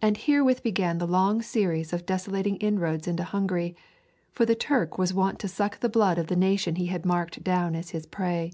And 0.00 0.16
herewith 0.16 0.62
began 0.62 0.98
the 0.98 1.06
long 1.08 1.42
series 1.42 1.92
of 1.92 2.06
desolating 2.06 2.58
inroads 2.58 3.08
into 3.08 3.24
Hungary, 3.24 3.74
for 4.30 4.46
the 4.46 4.54
Turk 4.54 4.98
was 4.98 5.12
wont 5.12 5.40
to 5.40 5.48
suck 5.48 5.80
the 5.80 5.88
blood 5.88 6.16
of 6.16 6.28
the 6.28 6.36
nation 6.36 6.76
he 6.76 6.86
had 6.86 7.04
marked 7.04 7.42
down 7.42 7.74
as 7.74 7.90
his 7.90 8.06
prey. 8.06 8.52